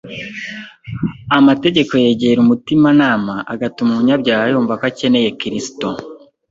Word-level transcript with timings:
amategeko 1.37 1.93
yegera 2.03 2.37
umutimanama, 2.45 3.33
agatuma 3.53 3.89
umunyabyaha 3.91 4.43
yumva 4.51 4.73
ko 4.79 4.85
akeneye 4.89 5.29
Kristo 5.39 5.87